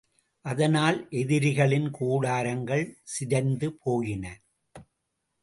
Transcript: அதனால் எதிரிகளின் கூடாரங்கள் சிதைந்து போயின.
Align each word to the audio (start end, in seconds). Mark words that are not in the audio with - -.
அதனால் 0.45 0.97
எதிரிகளின் 1.11 1.85
கூடாரங்கள் 1.91 2.85
சிதைந்து 3.03 3.69
போயின. 3.83 4.25